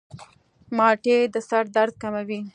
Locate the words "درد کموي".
1.75-2.39